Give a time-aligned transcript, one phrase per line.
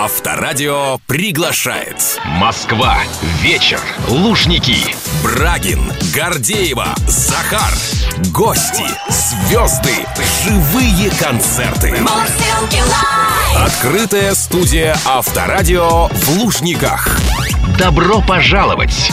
[0.00, 2.98] Авторадио приглашает Москва.
[3.42, 3.80] Вечер.
[4.06, 4.94] Лужники.
[5.24, 7.72] Брагин, Гордеева, Захар.
[8.32, 10.06] Гости, звезды,
[10.44, 11.92] живые концерты.
[13.56, 17.18] Открытая студия Авторадио в Лужниках.
[17.76, 19.10] Добро пожаловать!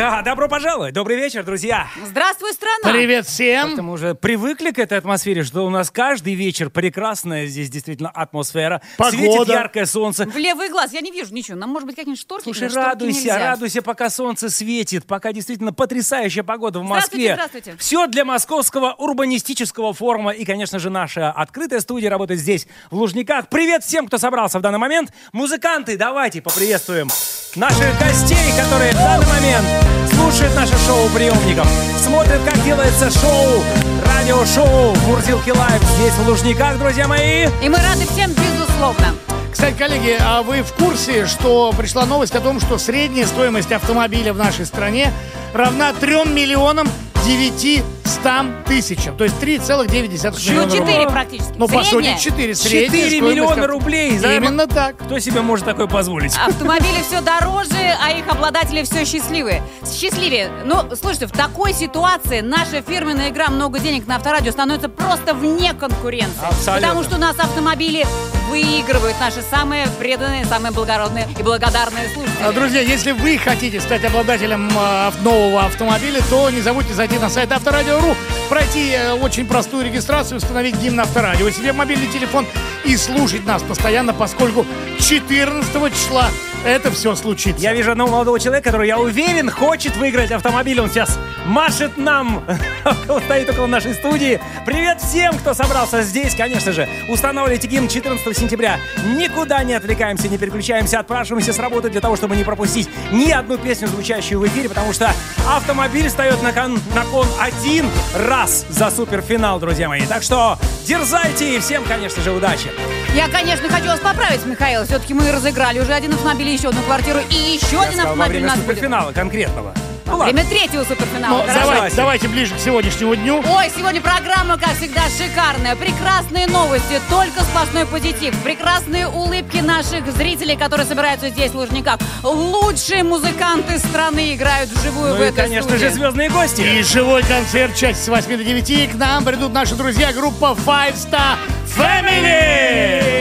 [0.00, 0.94] Да, добро пожаловать.
[0.94, 1.86] Добрый вечер, друзья.
[2.02, 2.90] Здравствуй, страна!
[2.90, 3.76] Привет всем!
[3.76, 8.80] Мы уже привыкли к этой атмосфере, что у нас каждый вечер прекрасная здесь действительно атмосфера.
[8.96, 9.18] Погода.
[9.18, 10.24] Светит яркое солнце.
[10.24, 11.58] В левый глаз, я не вижу ничего.
[11.58, 12.44] Нам, может быть, какие-нибудь шторки?
[12.44, 13.38] Слушай, шторки радуйся, нельзя.
[13.38, 17.34] радуйся, пока солнце светит, пока действительно потрясающая погода в Москве.
[17.34, 17.76] Здравствуйте, здравствуйте.
[17.78, 20.30] Все для Московского урбанистического форума.
[20.30, 23.50] И, конечно же, наша открытая студия работает здесь, в Лужниках.
[23.50, 25.12] Привет всем, кто собрался в данный момент.
[25.34, 27.08] Музыканты, давайте поприветствуем
[27.56, 29.66] наших гостей, которые в данный момент
[30.14, 31.66] слушают наше шоу приемников,
[31.98, 33.62] смотрят, как делается шоу,
[34.06, 37.48] радиошоу Мурзилки Лайв здесь, в Лужниках, друзья мои.
[37.62, 39.14] И мы рады всем, безусловно.
[39.52, 44.32] Кстати, коллеги, а вы в курсе, что пришла новость о том, что средняя стоимость автомобиля
[44.32, 45.12] в нашей стране
[45.52, 46.88] равна 3 миллионам
[47.24, 50.94] 900 тысячам, то есть 3,9 Ну, миллиона рублей.
[50.94, 51.52] 4 практически.
[51.56, 52.54] Ну, по сути, 4.
[52.54, 54.18] Средняя 4 стоимость миллиона авто- рублей.
[54.18, 54.96] за- Именно так.
[54.98, 56.34] Кто себе может такое позволить?
[56.36, 57.70] Автомобили все дороже,
[58.02, 59.62] а их обладатели все счастливые.
[59.84, 60.50] Счастливее.
[60.64, 65.72] Ну, слушайте, в такой ситуации наша фирменная игра «Много денег на авторадио» становится просто вне
[65.74, 66.40] конкуренции.
[66.42, 66.88] Абсолютно.
[66.88, 68.06] Потому что у нас автомобили
[68.50, 72.44] выигрывают наши самые преданные, самые благородные и благодарные слушатели.
[72.44, 77.30] А, Друзья, если вы хотите стать обладателем а, нового автомобиля, то не забудьте зайти на
[77.30, 78.16] сайт Авторадио.ру,
[78.48, 82.46] пройти э, очень простую регистрацию, установить гимн Авторадио себе мобильный телефон
[82.84, 84.66] и слушать нас постоянно, поскольку
[84.98, 86.28] 14 числа
[86.64, 87.62] это все случится.
[87.62, 90.80] Я вижу одного молодого человека, который, я уверен, хочет выиграть автомобиль.
[90.80, 92.44] Он сейчас машет нам,
[93.24, 94.40] стоит около нашей студии.
[94.66, 96.88] Привет всем, кто собрался здесь, конечно же.
[97.08, 98.78] Устанавливайте гимн 14 сентября.
[99.16, 103.58] Никуда не отвлекаемся, не переключаемся, отпрашиваемся с работы для того, чтобы не пропустить ни одну
[103.58, 105.10] песню, звучащую в эфире, потому что
[105.48, 110.02] автомобиль встает на кон, на кон один раз за суперфинал, друзья мои.
[110.06, 112.70] Так что дерзайте и всем, конечно же, удачи.
[113.14, 114.84] Я, конечно, хочу вас поправить, Михаил.
[114.84, 118.10] Все-таки мы разыграли уже один автомобиль, еще одну квартиру и еще Я один сказал, во
[118.12, 118.68] автомобиль у время будет.
[118.68, 119.74] суперфинала конкретного.
[120.10, 120.32] Ну Во ладно.
[120.34, 121.38] время третьего суперфинала.
[121.38, 123.36] Ну, давайте, давайте ближе к сегодняшнему дню.
[123.48, 125.76] Ой, сегодня программа, как всегда, шикарная.
[125.76, 128.34] Прекрасные новости, только сплошной позитив.
[128.42, 131.98] Прекрасные улыбки наших зрителей, которые собираются здесь, в Лужниках.
[132.24, 135.84] Лучшие музыканты страны играют вживую в Ну и, этой конечно студии.
[135.84, 136.60] же, звездные гости.
[136.60, 138.70] И живой концерт часть с 8 до 9.
[138.70, 141.36] И к нам придут наши друзья, группа Five Star
[141.76, 143.19] Family.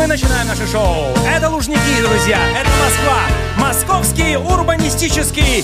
[0.00, 1.14] Мы начинаем наше шоу.
[1.28, 2.38] Это Лужники, друзья.
[2.56, 3.20] Это Москва.
[3.58, 5.62] Московский урбанистический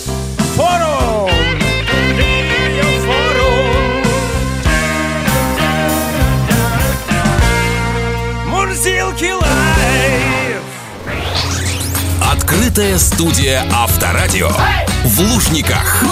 [0.55, 1.31] форум.
[8.47, 10.61] Мурзилки Live.
[12.31, 14.51] Открытая студия Авторадио
[15.05, 16.03] в Лужниках.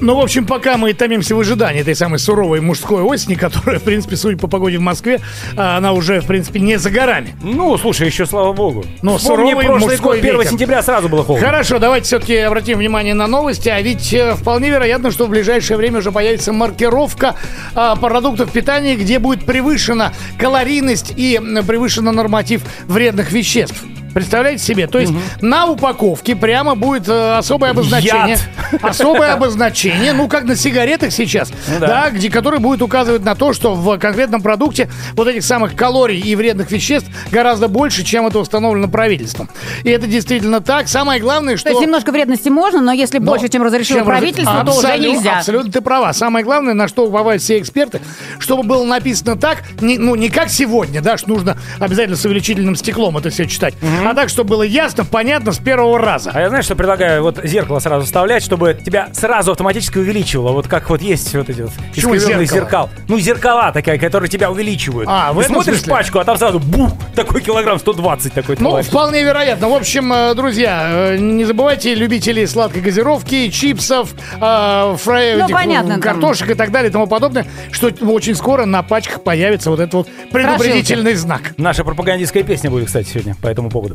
[0.00, 3.82] Ну, в общем, пока мы томимся в ожидании этой самой суровой мужской осени, которая, в
[3.82, 5.20] принципе, судя по погоде в Москве,
[5.56, 7.34] а, она уже, в принципе, не за горами.
[7.42, 8.84] Ну, слушай, еще слава богу.
[9.02, 10.50] Но Вспомни суровый прошлый мужской год, 1 ветер.
[10.50, 11.46] сентября сразу было холодно.
[11.46, 15.76] Хорошо, давайте все-таки обратим внимание на новости, а ведь э, вполне вероятно, что в ближайшее
[15.76, 17.36] время уже появится маркировка
[17.74, 23.84] а, продуктов питания, где будет превышена калорийность и превышена норматив вредных веществ.
[24.14, 24.86] Представляете себе?
[24.86, 28.38] То есть на упаковке прямо будет э, особое обозначение.
[28.82, 31.86] Особое обозначение, ну как на сигаретах сейчас, Ну да.
[31.86, 36.18] да, где, который будет указывать на то, что в конкретном продукте вот этих самых калорий
[36.18, 39.48] и вредных веществ гораздо больше, чем это установлено правительством.
[39.84, 40.88] И это действительно так.
[40.88, 41.64] Самое главное, что...
[41.64, 44.72] То есть немножко вредности можно, но если Но больше, чем разрешило чем раз- правительство, то
[44.72, 45.38] уже нельзя.
[45.38, 46.12] Абсолютно ты права.
[46.12, 48.00] Самое главное, на что уповают все эксперты,
[48.38, 52.76] чтобы было написано так, не, ну не как сегодня, да, что нужно обязательно с увеличительным
[52.76, 53.74] стеклом это все читать,
[54.10, 56.30] а так, чтобы было ясно, понятно с первого раза.
[56.34, 57.22] А я знаешь, что предлагаю?
[57.22, 60.52] Вот зеркало сразу вставлять, чтобы тебя сразу автоматически увеличивало.
[60.52, 62.88] Вот как вот есть вот эти вот Почему искривленные зеркало?
[62.88, 62.90] зеркал.
[63.08, 65.08] Ну, зеркала такая, которые тебя увеличивают.
[65.10, 65.90] А, в Ты этом смотришь смысле?
[65.92, 68.86] пачку, а там сразу бух, такой килограмм 120 такой Ну, товарищ.
[68.88, 69.68] вполне вероятно.
[69.68, 75.54] В общем, э, друзья, э, не забывайте любителей сладкой газировки, чипсов, э, фрай, Ну, этих,
[75.54, 76.12] понятно, м, там.
[76.12, 79.94] картошек и так далее и тому подобное, что очень скоро на пачках появится вот этот
[79.94, 81.52] вот предупредительный знак.
[81.56, 83.93] Наша пропагандистская песня будет, кстати, сегодня по этому поводу.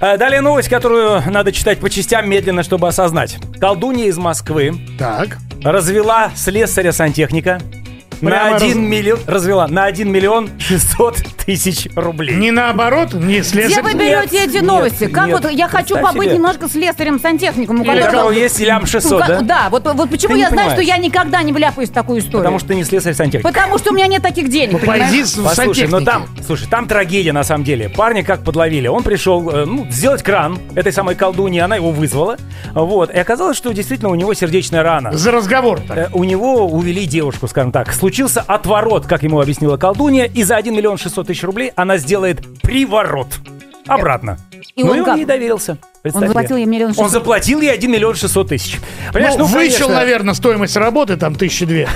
[0.00, 3.36] Э, Далее новость, которую надо читать по частям медленно, чтобы осознать.
[3.60, 5.38] Колдунья из Москвы Так.
[5.62, 7.60] развела слесаря-сантехника
[8.20, 11.16] на Прямо 1 раз- миллион, развела, на 1 миллион 600
[11.46, 12.34] тысяч рублей.
[12.36, 13.82] Не наоборот, не Где слесарь.
[13.82, 15.06] вы берете Нет, эти нет, новости?
[15.06, 15.40] Как нет.
[15.42, 16.34] вот я хочу побыть себе.
[16.36, 19.68] немножко слесарем-сантехником, у которого- кого есть лям 600, Ну, как- да?
[19.70, 22.38] вот, вот почему я знаю, что я никогда не вляпаюсь в такую историю.
[22.40, 23.42] Потому что ты не слесарь сантехник.
[23.46, 24.84] Потому что у меня нет таких денег.
[24.84, 27.88] Пойди в Послушай, ну там, слушай, там трагедия на самом деле.
[27.88, 28.88] Парня как подловили.
[28.88, 32.36] Он пришел, э, ну, сделать кран этой самой колдуньи, она его вызвала.
[32.74, 33.10] Вот.
[33.10, 35.12] И оказалось, что действительно у него сердечная рана.
[35.16, 35.94] За разговор-то.
[35.94, 37.92] Э, У него увели девушку, скажем так.
[38.08, 42.40] Случился отворот, как ему объяснила колдунья, и за 1 миллион 600 тысяч рублей она сделает
[42.62, 43.26] приворот.
[43.86, 44.38] Обратно.
[44.76, 45.16] И ну он и он как?
[45.18, 45.76] ей доверился.
[46.14, 47.10] Он заплатил ей миллион Он шестьсот.
[47.12, 48.78] заплатил ей 1 миллион 600 тысяч.
[49.12, 51.88] Понимаешь, Ну, вычел, конечно- наверное, стоимость работы, там, тысячи две.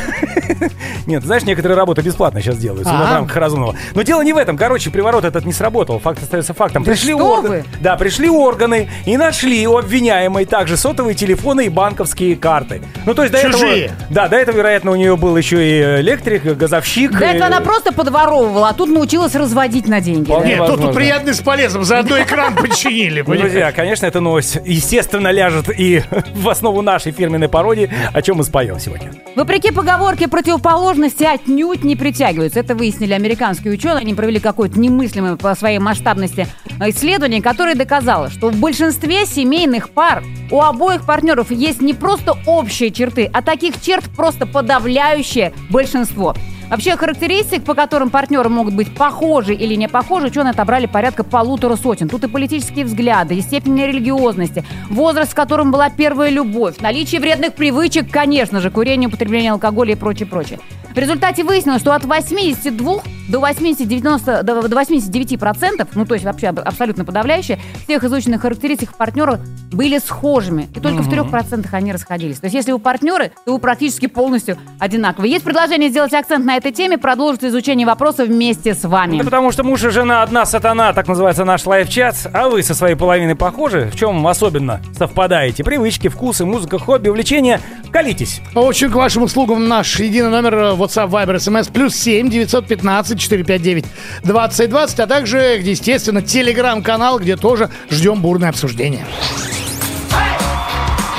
[1.07, 3.07] Нет, знаешь, некоторые работы бесплатно сейчас делаются А.
[3.11, 3.77] в рамках разумного.
[3.95, 4.57] Но дело не в этом.
[4.57, 5.99] Короче, приворот этот не сработал.
[5.99, 6.83] Факт остается фактом.
[6.85, 7.49] Да пришли что органы.
[7.59, 7.65] вы?
[7.81, 12.83] Да, пришли органы и нашли у обвиняемой также сотовые телефоны и банковские карты.
[13.07, 13.85] Ну, то есть до Чужие.
[13.87, 13.97] этого...
[14.11, 17.13] Да, до этого, вероятно, у нее был еще и электрик, газовщик.
[17.13, 20.31] До этого и- она просто подворовывала, а тут научилась разводить на деньги.
[20.45, 21.85] Нет, тут, приятный с полезным.
[21.85, 23.23] Заодно экран починили.
[23.27, 23.35] Ну?
[23.37, 26.03] Друзья, конечно, эта новость, естественно, ляжет и
[26.35, 29.13] в основу нашей фирменной пародии, о чем мы споем сегодня.
[29.37, 32.61] Вопреки поговорке, противоположности отнюдь не притягиваются.
[32.61, 34.03] Это выяснили американские ученые.
[34.03, 36.47] Они провели какое-то немыслимое по своей масштабности
[36.81, 42.91] исследование, которое доказало, что в большинстве семейных пар у обоих партнеров есть не просто общие
[42.91, 46.35] черты, а таких черт просто подавляющее большинство.
[46.73, 51.77] Вообще характеристик, по которым партнеры могут быть похожи или не похожи, ученые отобрали порядка полутора
[51.77, 52.09] сотен.
[52.09, 57.53] Тут и политические взгляды, и степень религиозности, возраст, в котором была первая любовь, наличие вредных
[57.53, 60.61] привычек, конечно же, курение, употребление алкоголя и прочее, прочее.
[60.95, 66.25] В результате выяснилось, что от 82 до 80, 90, до 89 процентов, ну то есть
[66.27, 69.41] вообще аб- абсолютно подавляющее, всех изученных характеристик партнеров
[69.73, 70.69] были схожими.
[70.77, 72.41] И только в 3 процентах они расходились.
[72.41, 75.33] То есть если вы партнеры, то вы практически полностью одинаковые.
[75.33, 79.19] Есть предложение сделать акцент на этой теме, продолжить изучение вопроса вместе с вами.
[79.19, 82.75] Да потому что муж и жена одна сатана, так называется наш лайв-чат, а вы со
[82.75, 85.65] своей половиной похожи, в чем особенно совпадаете?
[85.65, 87.61] Привычки, вкусы, музыка, хобби, увлечения.
[87.91, 88.41] Колитесь.
[88.55, 93.85] Очень к вашим услугам наш единый номер WhatsApp, Viber, SMS плюс 7 915 459
[94.23, 99.07] 2020, а также, естественно, телеграм-канал, где тоже ждем бурное обсуждение.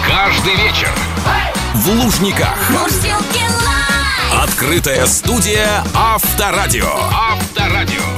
[0.07, 0.92] Каждый вечер
[1.74, 2.57] В Лужниках.
[4.31, 6.89] Открытая студия Авторадио.
[7.12, 8.12] Авторадио.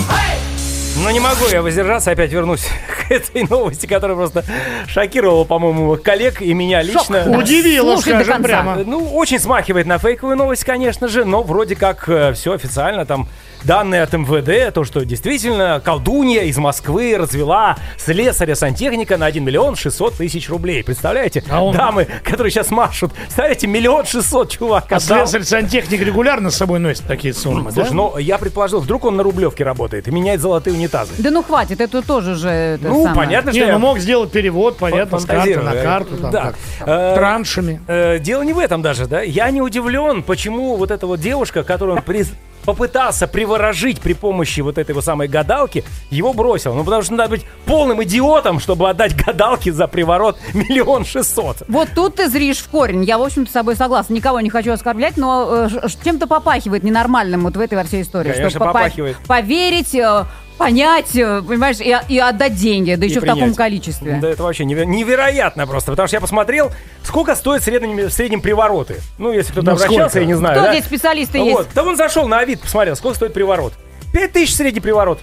[1.04, 2.66] Но не могу я воздержаться, опять вернусь
[3.08, 4.44] к этой новости, которая просто
[4.88, 7.38] шокировала, по-моему, коллег и меня лично.
[7.38, 8.76] Удивило, Слушай до скажем прямо.
[8.86, 12.04] Ну, очень смахивает на фейковую новость, конечно же, но вроде как
[12.34, 13.28] все официально там
[13.64, 20.16] данные от МВД, то, что действительно колдунья из Москвы развела слесаря-сантехника на 1 миллион 600
[20.16, 20.84] тысяч рублей.
[20.84, 21.44] Представляете?
[21.50, 23.12] А он- Дамы, которые сейчас машут.
[23.14, 24.86] Представляете, миллион шестьсот, чувак.
[24.92, 25.26] А отдал.
[25.28, 27.82] слесарь-сантехник регулярно с собой носит такие суммы, да?
[27.86, 31.12] Слушай, ну я предположил, вдруг он на Рублевке работает и меняет золотые унитазы.
[31.18, 32.50] Да ну хватит, это тоже же...
[32.50, 33.16] это Ну, самое.
[33.16, 36.42] понятно, что Не, я ну мог сделать перевод, понятно, с карты на карту, там, Да.
[36.42, 36.56] как,
[36.88, 37.82] Э, траншами.
[37.88, 39.22] Э, дело не в этом даже, да.
[39.22, 42.34] Я не удивлен, почему вот эта вот девушка, которую он приз-
[42.66, 46.74] попытался приворожить при помощи вот этой вот самой гадалки, его бросил.
[46.74, 51.58] Ну, потому что надо быть полным идиотом, чтобы отдать гадалке за приворот миллион шестьсот.
[51.68, 53.04] Вот тут ты зришь в корень.
[53.04, 54.14] Я, в общем-то, с собой согласна.
[54.16, 58.32] Никого не хочу оскорблять, но э, чем-то попахивает ненормальным вот в этой во всей истории.
[58.32, 59.18] Конечно, Что попа- попахивает.
[59.28, 60.24] Поверить, э,
[60.58, 64.20] понять, э, понимаешь, и, и отдать деньги, да И еще в таком количестве.
[64.22, 66.72] Да это вообще неве- невероятно просто, потому что я посмотрел,
[67.04, 69.02] сколько стоят в среднем, в среднем привороты.
[69.18, 70.20] Ну, если кто-то Ну, обращался, сколько?
[70.20, 70.56] я не знаю.
[70.58, 70.74] Кто да?
[70.74, 71.60] здесь специалисты Вот.
[71.66, 71.70] есть?
[71.76, 73.74] Да он зашел на Авид, посмотрел, сколько стоит приворот.
[74.14, 75.20] Пять тысяч средний приворот.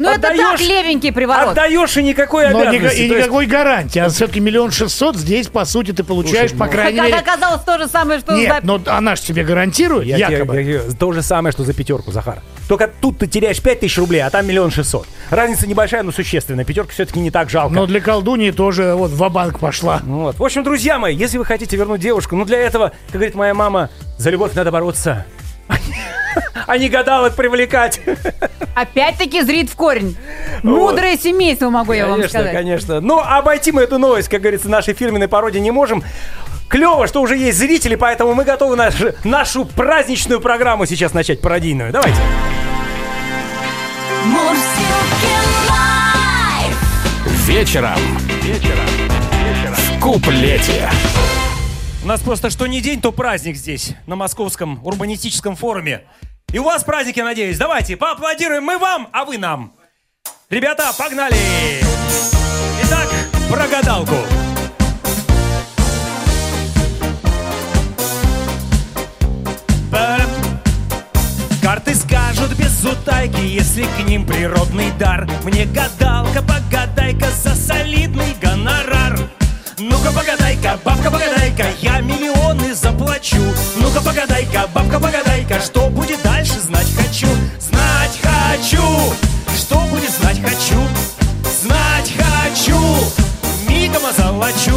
[0.00, 1.50] Ну это так, Отдаешь- левенький приворот.
[1.50, 3.00] Отдаешь и никакой Но обязанности.
[3.00, 3.98] и То есть- никакой гарантии.
[3.98, 7.20] А все-таки миллион шестьсот здесь, по сути, ты получаешь, Слушай, по ну- крайней Когда мере...
[7.30, 8.66] оказалось то же самое, что Нет, за...
[8.66, 10.56] но она же тебе гарантирует, Я тебе- якобы.
[10.56, 12.40] я тебе- то же самое, что за пятерку, Захар.
[12.66, 15.06] Только тут ты теряешь 5 тысяч рублей, а там миллион шестьсот.
[15.28, 16.64] Разница небольшая, но существенная.
[16.64, 17.74] Пятерка все-таки не так жалко.
[17.74, 20.00] Но для колдуньи тоже вот в банк пошла.
[20.04, 20.38] Ну Вот.
[20.38, 23.52] В общем, друзья мои, если вы хотите вернуть девушку, ну для этого, как говорит моя
[23.52, 25.26] мама, за любовь надо бороться.
[26.66, 28.00] А не гадалок привлекать.
[28.74, 30.16] Опять-таки зрит в корень.
[30.62, 32.52] Мудрое семейство, могу я вам Конечно, сказать.
[32.54, 33.00] конечно.
[33.00, 36.02] Но обойти мы эту новость, как говорится, нашей фирменной пародии не можем.
[36.68, 38.94] Клево, что уже есть зрители, поэтому мы готовы наш-
[39.24, 41.92] нашу праздничную программу сейчас начать пародийную.
[41.92, 42.20] Давайте.
[47.46, 47.98] Вечером.
[48.42, 48.86] Вечером.
[49.74, 50.88] В куплете.
[52.10, 56.00] Нас просто что не день, то праздник здесь, на Московском урбанистическом форуме.
[56.52, 57.56] И у вас праздник, я надеюсь.
[57.56, 59.74] Давайте, поаплодируем мы вам, а вы нам.
[60.48, 61.36] Ребята, погнали!
[62.82, 63.08] Итак,
[63.48, 64.16] про гадалку.
[69.92, 70.30] Парам,
[72.58, 75.30] из утайки, если к ним природный дар.
[75.44, 79.16] Мне гадалка, погадай-ка за солидный гонорар.
[79.80, 81.89] Ну-ка погадай-ка, бабка погадай-ка, я
[84.60, 87.26] погадай-ка, бабка погадай-ка, что будет дальше, знать хочу.
[87.58, 88.82] Знать хочу,
[89.56, 90.80] что будет знать хочу.
[91.62, 92.78] Знать хочу,
[93.68, 94.76] мигом озолочу.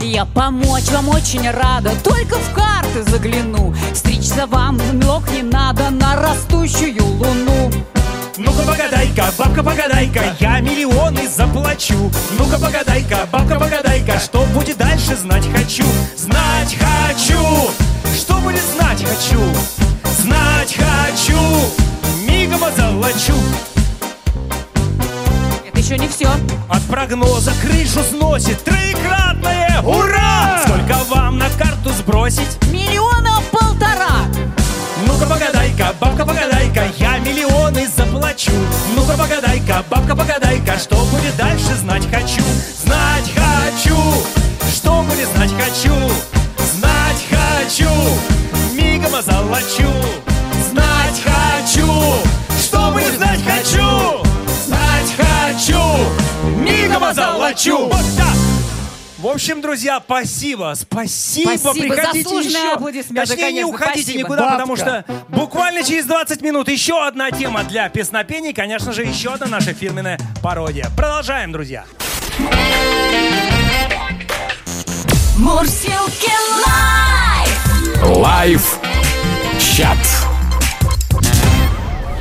[0.00, 3.74] Я помочь вам очень рада, только в карты загляну.
[3.94, 7.70] Стричься вам ног не надо на растущую луну.
[8.42, 12.10] Ну-ка погадай-ка, бабка погадай-ка, я миллионы заплачу.
[12.38, 15.84] Ну-ка погадай-ка, бабка погадай-ка, что будет дальше, знать хочу.
[16.16, 17.70] Знать хочу,
[18.16, 19.42] что будет знать хочу.
[20.22, 21.38] Знать хочу,
[22.26, 23.36] мигом озолочу.
[25.68, 26.30] Это еще не все.
[26.70, 30.62] От прогноза крышу сносит троекратное ура!
[30.64, 32.56] Сколько вам на карту сбросить?
[32.72, 34.24] Миллиона полтора.
[35.06, 37.88] Ну-ка погадай-ка, бабка погадай-ка, я миллионы
[38.20, 38.52] заплачу.
[38.94, 42.42] Ну-ка погадай-ка, бабка погадай-ка, что будет дальше, знать хочу.
[42.84, 43.96] Знать хочу,
[44.72, 45.94] что будет знать хочу.
[46.74, 47.90] Знать хочу,
[48.72, 49.90] мигом озолочу.
[50.70, 51.86] Знать хочу,
[52.62, 54.22] что будет знать хочу.
[54.66, 55.80] Знать хочу,
[56.58, 57.88] мигом озолочу.
[57.88, 58.49] Вот так.
[59.20, 62.72] В общем, друзья, спасибо, спасибо, Спасибо, приходите заслуженные еще.
[62.72, 64.18] аплодисменты, Точнее, не конечно, уходите спасибо.
[64.20, 65.04] никуда, потому Бабка.
[65.06, 69.74] что буквально через 20 минут еще одна тема для песнопений, конечно же, еще одна наша
[69.74, 70.88] фирменная пародия.
[70.96, 71.84] Продолжаем, друзья.
[75.36, 76.32] Мурсилки
[76.66, 78.16] Live.
[78.16, 78.78] Live
[79.76, 79.98] чат.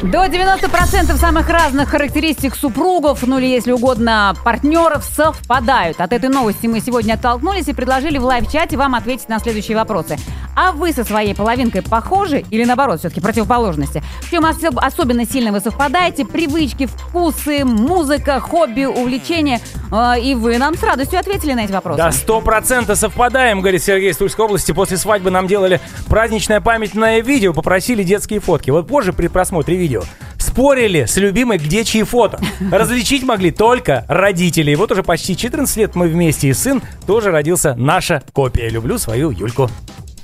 [0.01, 5.99] До 90% самых разных характеристик супругов, ну или если угодно, партнеров совпадают.
[5.99, 9.75] От этой новости мы сегодня оттолкнулись и предложили в live- чате вам ответить на следующие
[9.75, 10.17] вопросы.
[10.55, 14.01] А вы со своей половинкой похожи или наоборот, все-таки противоположности?
[14.21, 16.23] В чем особ- особенно сильно вы совпадаете?
[16.25, 19.59] Привычки, вкусы, музыка, хобби, увлечения.
[19.91, 21.97] Э, И вы нам с радостью ответили на эти вопросы.
[21.97, 24.71] Да, сто процентов совпадаем, говорит Сергей из Тульской области.
[24.71, 28.69] После свадьбы нам делали праздничное памятное видео, попросили детские фотки.
[28.69, 29.88] Вот позже при просмотре видео
[30.37, 32.39] спорили с любимой, где чьи фото.
[32.71, 34.71] Различить могли только родители.
[34.71, 38.69] И вот уже почти 14 лет мы вместе, и сын тоже родился наша копия.
[38.69, 39.69] Люблю свою Юльку.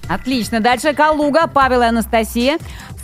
[0.08, 0.60] Отлично.
[0.60, 2.58] Дальше Калуга, Павел и Анастасия.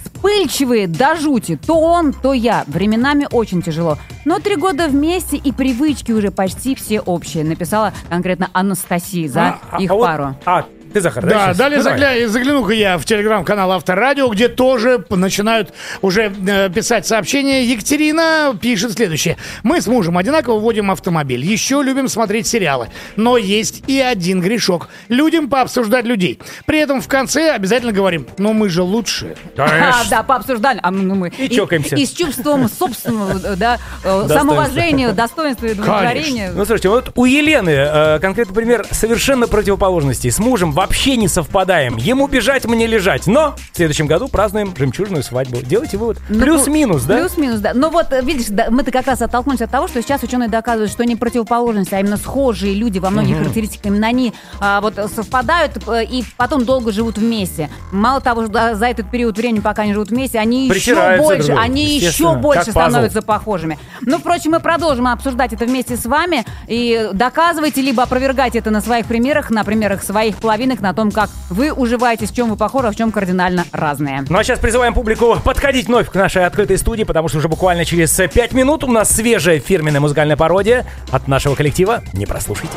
[0.03, 1.58] Вспыльчивые до жути.
[1.65, 2.63] То он, то я.
[2.68, 3.98] Временами очень тяжело.
[4.24, 7.44] Но три года вместе и привычки уже почти все общие.
[7.44, 10.36] Написала конкретно Анастасия за А, а, их а вот- пару.
[10.46, 11.57] а, ты, Захар, Да, щас?
[11.57, 17.63] далее Ну, загля- загляну-ка я в телеграм-канал Авторадио, где тоже начинают уже э, писать сообщения.
[17.65, 19.38] Екатерина пишет следующее.
[19.63, 21.43] Мы с мужем одинаково водим автомобиль.
[21.43, 22.89] Еще любим смотреть сериалы.
[23.15, 24.89] Но есть и один грешок.
[25.10, 26.39] Людям пообсуждать людей.
[26.65, 29.36] При этом в конце обязательно говорим, но мы же лучшие.
[29.57, 30.79] А, да, пообсуждали.
[30.83, 31.95] А, ну, мы И чокаемся.
[31.95, 36.51] И, с чувством собственного да, э, самоуважения, достоинства и удовлетворения.
[36.53, 40.29] Ну, слушайте, вот у Елены э, конкретный пример совершенно противоположности.
[40.29, 41.97] С мужем вообще не совпадаем.
[41.97, 43.27] Ему бежать, мне лежать.
[43.27, 45.61] Но в следующем году празднуем жемчужную свадьбу.
[45.61, 46.17] Делайте вывод.
[46.27, 47.17] Ну, Плюс-минус, да?
[47.17, 47.73] Плюс-минус, да.
[47.75, 50.91] Но вот, э, видишь, да, мы-то как раз оттолкнулись от того, что сейчас ученые доказывают,
[50.91, 55.88] что не противоположности, а именно схожие люди во многих характеристиках, именно они а, вот совпадают
[55.88, 57.69] э, и потом долго живут вместе.
[57.91, 61.61] Мало того, что за- этот период времени, пока они живут вместе, они еще больше, другу,
[61.61, 63.77] они еще больше становятся похожими.
[64.01, 68.81] Ну, впрочем, мы продолжим обсуждать это вместе с вами и доказывайте, либо опровергайте это на
[68.81, 70.38] своих примерах, на примерах своих
[70.72, 74.24] половинок, на том, как вы уживаетесь, в чем вы похожи, а в чем кардинально разные.
[74.30, 77.86] Ну а сейчас призываем публику подходить вновь к нашей открытой студии, потому что уже буквально
[77.86, 82.01] через 5 минут у нас свежая фирменная музыкальная пародия от нашего коллектива.
[82.13, 82.74] Не прослушайте.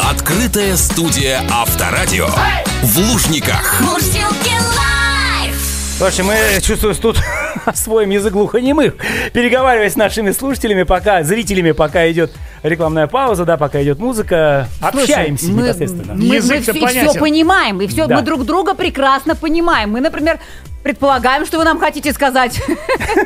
[0.00, 2.28] Открытая студия Авторадио.
[2.82, 3.82] В Лужниках.
[5.98, 7.18] Слушайте, мы, чувствую, тут
[7.64, 8.94] освоим язык глухонемых,
[9.32, 12.30] переговариваясь с нашими слушателями, пока, зрителями, пока идет
[12.62, 16.14] рекламная пауза, да, пока идет музыка, общаемся мы, непосредственно.
[16.14, 18.16] Мы, мы все, понимаем, и все, Да.
[18.16, 19.90] мы друг друга прекрасно понимаем.
[19.90, 20.38] Мы, например,
[20.82, 22.60] предполагаем, что вы нам хотите сказать.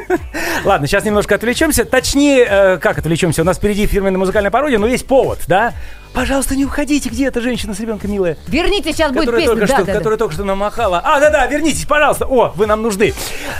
[0.64, 1.84] Ладно, сейчас немножко отвлечемся.
[1.84, 3.42] Точнее, э, как отвлечемся?
[3.42, 5.72] У нас впереди фирменная музыкальная пародия, но есть повод, да?
[6.14, 8.36] Пожалуйста, не уходите, где эта женщина с ребенком милая?
[8.46, 9.54] Верните, сейчас будет которая песня.
[9.54, 9.98] только, Да, что, да, да.
[9.98, 11.00] которая только что намахала.
[11.04, 12.26] А, да-да, вернитесь, пожалуйста.
[12.26, 13.14] О, вы нам нужны.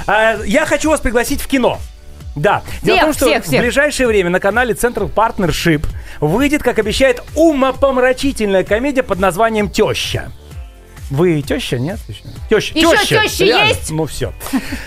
[0.06, 1.78] А, я хочу вас пригласить в кино.
[2.34, 2.62] Да.
[2.82, 3.58] Дело в том, что всех, всех.
[3.60, 5.86] в ближайшее время на канале Central Partnership
[6.20, 10.32] выйдет, как обещает, умопомрачительная комедия под названием «Теща».
[11.10, 11.98] Вы теща, нет?
[12.48, 12.72] Теща.
[12.74, 13.22] Еще теща.
[13.24, 13.68] теща Реально.
[13.68, 13.90] есть?
[13.90, 14.32] Ну все.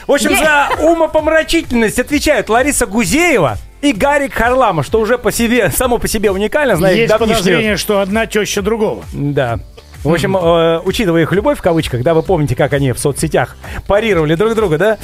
[0.07, 5.99] В общем, за умопомрачительность отвечают Лариса Гузеева и Гарик Харламов, что уже по себе, само
[5.99, 9.03] по себе уникально, зная их Есть давнишнюю- подозрение, что одна теща другого.
[9.13, 9.59] Да.
[10.05, 13.57] В общем, э, учитывая их любовь в кавычках, да, вы помните, как они в соцсетях
[13.87, 14.97] парировали друг друга, да?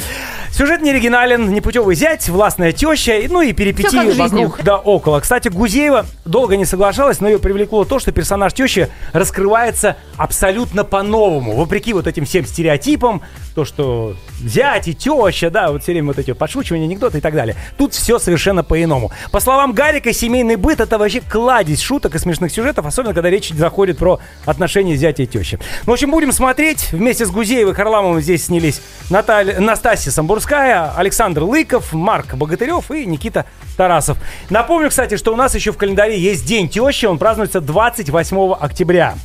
[0.51, 4.21] Сюжет не оригинален, непутевый зять, властная теща, и- ну и Всё как перипетии в жизни.
[4.43, 5.19] вокруг, да, около.
[5.19, 11.55] Кстати, Гузеева долго не соглашалась, но ее привлекло то, что персонаж тещи раскрывается абсолютно по-новому,
[11.55, 13.21] вопреки вот этим всем стереотипам,
[13.53, 17.33] то, что зять и теща, да, вот все время вот эти подшучивания, анекдоты и так
[17.33, 17.55] далее.
[17.77, 19.11] Тут все совершенно по-иному.
[19.31, 23.49] По словам Гарика, семейный быт это вообще кладезь шуток и смешных сюжетов, особенно когда речь
[23.49, 25.59] заходит про отношения зятя и тещи.
[25.85, 26.91] Ну, в общем, будем смотреть.
[26.91, 33.05] Вместе с Гузеевой и Харламовым здесь снялись Наталья, Настасья Самбурская, Александр Лыков, Марк Богатырев и
[33.05, 33.45] Никита
[33.77, 34.17] Тарасов.
[34.49, 39.15] Напомню, кстати, что у нас еще в календаре есть День тещи, он празднуется 28 октября.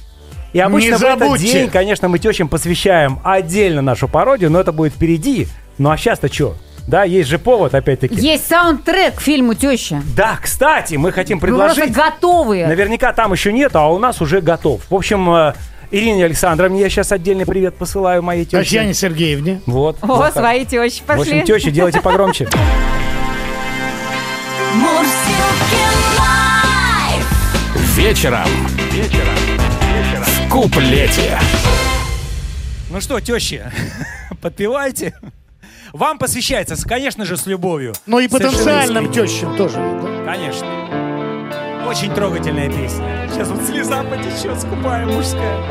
[0.52, 4.72] И обычно Не в этот день, конечно, мы тещам посвящаем отдельно нашу пародию, но это
[4.72, 5.48] будет впереди.
[5.78, 6.56] Ну а сейчас-то что?
[6.86, 8.14] Да, есть же повод, опять-таки.
[8.14, 10.00] Есть саундтрек к фильму «Теща».
[10.14, 11.94] Да, кстати, мы хотим Вы просто предложить.
[11.96, 12.66] готовые.
[12.68, 14.82] Наверняка там еще нет, а у нас уже готов.
[14.88, 15.54] В общем, э,
[15.90, 18.58] Ирине Александровне я сейчас отдельный привет посылаю моей теще.
[18.62, 19.60] Татьяне Сергеевне.
[19.66, 19.98] Вот.
[20.00, 20.34] О, вот так.
[20.34, 21.40] свои тещи В пошли.
[21.40, 22.48] общем, теща, делайте погромче.
[27.96, 28.46] Вечером.
[28.92, 29.34] Вечером.
[30.24, 31.38] В куплете.
[32.90, 33.70] Ну что, тещи,
[34.40, 35.14] подпевайте.
[35.92, 37.92] Вам посвящается, конечно же, с любовью.
[38.06, 39.76] Ну и потенциальным тещам тоже.
[39.76, 40.24] да.
[40.24, 40.66] Конечно.
[41.86, 43.28] Очень трогательная песня.
[43.30, 45.62] Сейчас вот слеза потечет, скупая мужская.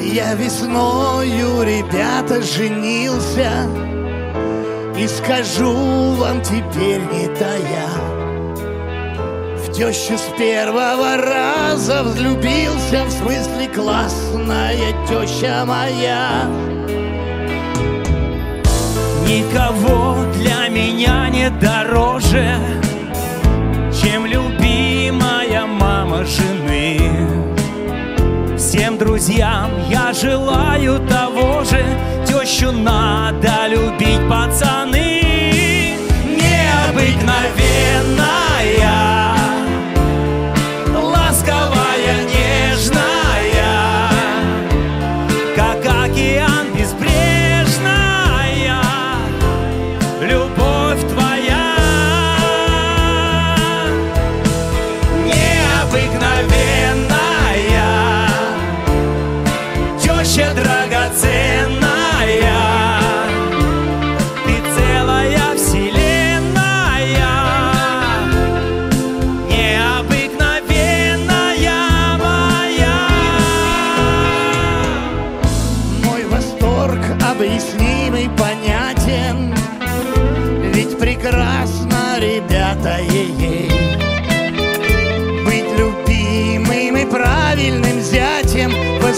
[0.00, 3.68] Я весною, ребята, женился
[4.96, 8.07] И скажу вам теперь не тая
[9.78, 16.46] В тещу с первого раза влюбился В смысле классная теща моя
[19.24, 22.56] Никого для меня не дороже,
[24.02, 26.98] чем любимая мама жены.
[28.56, 31.84] Всем друзьям я желаю того же,
[32.26, 35.07] тещу надо любить, пацаны.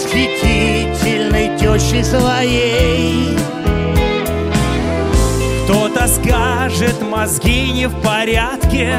[0.03, 3.37] Восхитительной тещей своей.
[5.63, 8.95] Кто-то скажет, мозги не в порядке.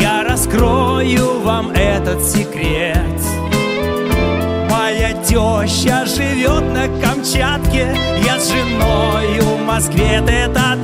[0.00, 2.96] Я раскрою вам этот секрет.
[4.68, 7.94] Моя теща живет на Камчатке
[8.26, 10.74] Я с женой в Москве тет а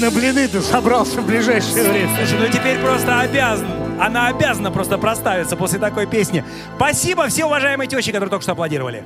[0.00, 2.16] на блины ты собрался в ближайшее время?
[2.16, 3.68] Слушай, ну теперь просто обязан.
[4.00, 6.42] Она обязана просто проставиться после такой песни.
[6.76, 9.04] Спасибо все уважаемые тещи, которые только что аплодировали.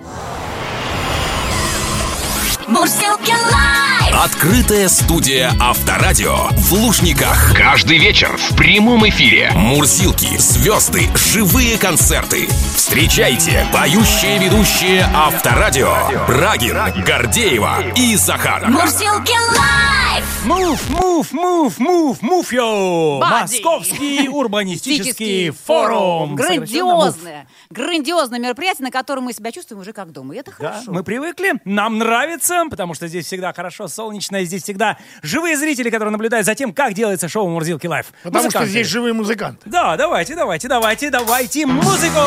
[2.69, 3.94] Мурзилки лайф!
[4.17, 7.53] Открытая студия Авторадио в Лужниках.
[7.57, 9.51] Каждый вечер в прямом эфире.
[9.55, 12.47] Мурзилки, звезды, живые концерты.
[12.77, 15.93] Встречайте поющие ведущие Авторадио.
[16.29, 18.69] Брагин, Гордеева и Захар.
[18.69, 20.25] Мурзилки Live!
[20.45, 23.33] Move, move, move, move, move your body.
[23.55, 26.37] Московский урбанистический форум.
[26.37, 30.35] Грандиозное, грандиозное мероприятие, на котором мы себя чувствуем уже как дома.
[30.35, 30.93] И это Да, хорошо.
[30.93, 34.04] мы привыкли, нам нравится, потому что здесь всегда хорошо, солнечно.
[34.05, 34.45] Солнечная.
[34.45, 38.07] Здесь всегда живые зрители, которые наблюдают за тем, как делается шоу Мурзилки Live.
[38.23, 38.71] Потому что Музыканты.
[38.71, 39.63] здесь живые музыканты.
[39.65, 42.21] Да, давайте, давайте, давайте, давайте музыку!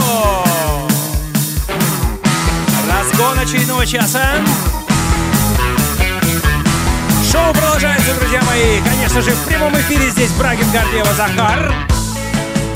[2.89, 4.23] Разгон очередного часа.
[7.31, 8.81] Шоу продолжается, друзья мои.
[8.81, 11.73] Конечно же, в прямом эфире здесь Брагин Гордеева Захар.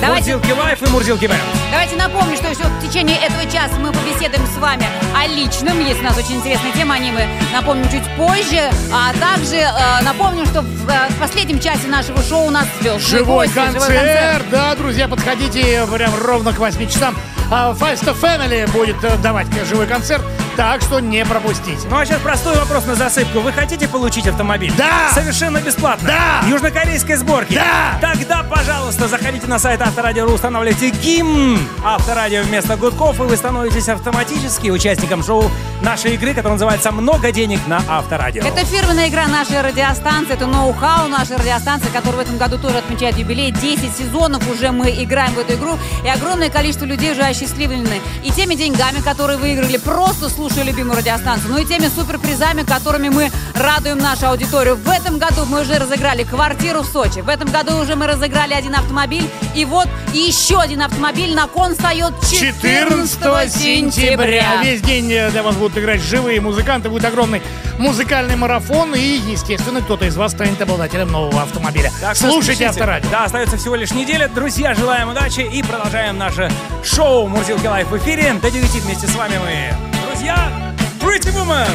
[0.02, 1.42] Давайте, Мурзилки Live и Мурзилки Band.
[1.70, 5.80] давайте напомню, что еще в течение этого часа мы побеседуем с вами о личном.
[5.80, 8.72] Есть у нас очень интересная тема, о ней мы напомним чуть позже.
[8.92, 13.00] А также э, напомню, что в, э, в последнем часе нашего шоу у нас звездные
[13.00, 14.46] Живой гости, концерт.
[14.50, 17.16] Да, друзья, подходите прям ровно к 8 часам.
[17.52, 20.24] А Fiesta Family будет э, давать живой концерт,
[20.56, 21.88] так что не пропустите.
[21.90, 23.40] Ну а сейчас простой вопрос на засыпку.
[23.40, 24.74] Вы хотите получить автомобиль?
[24.78, 25.10] Да!
[25.14, 26.08] Совершенно бесплатно?
[26.08, 26.48] Да!
[26.48, 27.54] Южнокорейской сборки?
[27.54, 27.98] Да!
[28.02, 34.70] Тогда, пожалуйста, заходите на сайт Авторадио.ру, устанавливайте гимн Авторадио вместо гудков, и вы становитесь автоматически
[34.70, 35.50] участником шоу
[35.82, 38.44] нашей игры, которая называется «Много денег на Авторадио».
[38.44, 43.18] Это фирменная игра нашей радиостанции, это ноу-хау нашей радиостанции, которая в этом году тоже отмечает
[43.18, 43.52] юбилей.
[43.52, 48.32] 10 сезонов уже мы играем в эту игру, и огромное количество людей уже осчастливлены и
[48.32, 53.98] теми деньгами, которые выиграли, просто слушая любимую радиостанцию, ну и теми суперпризами, которыми мы радуем
[53.98, 54.76] нашу аудиторию.
[54.76, 58.54] В этом году мы уже разыграли квартиру в Сочи, в этом году уже мы разыграли
[58.54, 64.62] один автомобиль, и вот еще один автомобиль на кон встает 14 сентября.
[64.64, 67.42] Весь день э, для вас будут играть живые музыканты, будет огромный
[67.80, 71.92] музыкальный марафон, и, естественно, кто-то из вас станет обладателем нового автомобиля.
[72.00, 72.68] Так Слушайте.
[72.68, 73.10] Авторадио.
[73.10, 74.28] Да, остается всего лишь неделя.
[74.28, 76.52] Друзья, желаем удачи и продолжаем наше
[76.84, 78.34] шоу Мурзилки Live в эфире.
[78.42, 80.01] До 9 вместе с вами мы.
[80.22, 81.66] Друзья, Pretty Woman!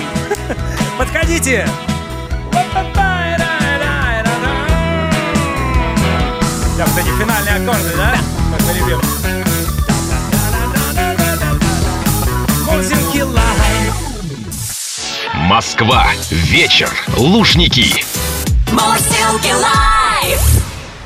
[0.99, 1.67] Подходите!
[6.79, 8.15] Да, кстати, финальные аккорды, да?
[8.53, 9.01] Как мы любим.
[12.71, 13.95] Мурзилки Live.
[15.35, 16.07] Москва.
[16.31, 16.91] Вечер.
[17.17, 18.05] Лужники.
[18.71, 20.41] Мурзилки лайф.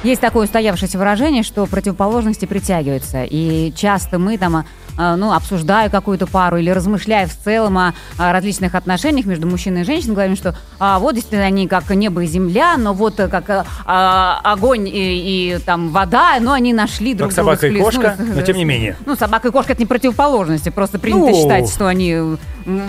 [0.02, 3.24] Есть такое устоявшееся выражение, что противоположности притягиваются.
[3.24, 4.64] И часто мы там,
[5.16, 9.84] ну, обсуждая какую-то пару или размышляя в целом о, о различных отношениях между мужчиной и
[9.84, 13.64] женщиной, говорим, что а, вот действительно они как небо и земля, но вот как э,
[13.86, 17.56] а, огонь и, и там вода, но они нашли друг Как друга.
[17.56, 18.96] собака и кошка, но тем не менее.
[19.06, 21.34] Ну, собака и кошка это не противоположности, просто принято Ну.
[21.34, 22.16] считать, что они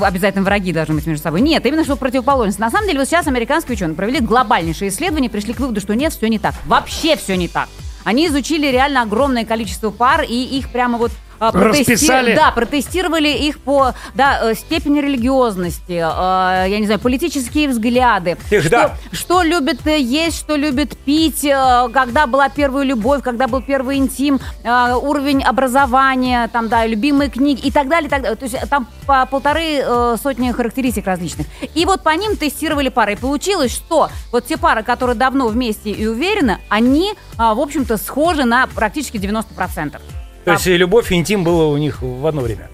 [0.01, 1.41] обязательно враги должны быть между собой.
[1.41, 2.59] Нет, именно что противоположность.
[2.59, 6.13] На самом деле, вот сейчас американские ученые провели глобальнейшее исследование, пришли к выводу, что нет,
[6.13, 6.53] все не так.
[6.65, 7.69] Вообще все не так.
[8.03, 12.35] Они изучили реально огромное количество пар и их прямо вот а, протести- Расписали.
[12.35, 18.37] Да, протестировали их по да, э, степени религиозности, э, я не знаю, политические взгляды.
[18.51, 18.97] Их, что, да.
[19.11, 24.39] что любит э, есть, что любит пить, когда была первая любовь, когда был первый интим,
[24.63, 28.35] уровень образования, там, да, любимые книги и так далее, и так далее.
[28.35, 29.83] То есть там по полторы
[30.21, 31.47] сотни характеристик различных.
[31.73, 33.13] И вот по ним тестировали пары.
[33.13, 37.97] И получилось, что вот те пары, которые давно вместе и уверены, они, а, в общем-то,
[37.97, 40.01] схожи на практически 90%.
[40.45, 42.69] То есть любовь и интим было у них в одно время.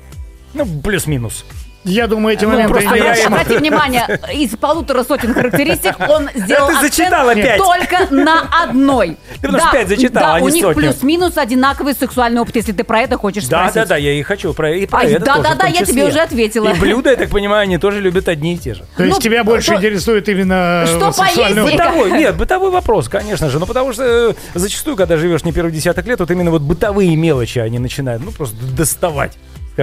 [0.54, 1.46] Ну, плюс-минус.
[1.84, 5.96] Я думаю, эти Ну, моменты просто я раз- им- Обрати внимание, из полутора сотен характеристик
[6.10, 7.58] он сделал ты акцент зачитала пять.
[7.58, 9.18] только на одной.
[9.36, 10.82] Ты потому что пять зачитала, да, а не у них сотню.
[10.82, 13.76] плюс-минус одинаковый сексуальный опыт, если ты про это хочешь Да, спросить.
[13.76, 15.86] да, да, я и хочу про, и про Ай, это да, да, да, том я
[15.86, 16.68] тебе уже ответила.
[16.70, 18.84] И блюда, я так понимаю, они тоже любят одни и те же.
[18.98, 21.58] То есть Ну, тебя больше то- интересует именно э, Что сексуальный поесть?
[21.60, 21.72] опыт?
[21.74, 23.60] Бытовой, нет, бытовой вопрос, конечно же.
[23.60, 27.16] Ну, потому что э, зачастую, когда живешь не первый десяток лет, вот именно вот бытовые
[27.16, 29.34] мелочи они начинают, ну, просто доставать,